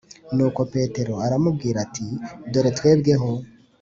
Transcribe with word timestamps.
Nuko 0.35 0.61
Petero 0.73 1.13
aramubwira 1.25 1.77
ati 1.85 2.05
Dore 2.51 2.69
twebweho 2.77 3.29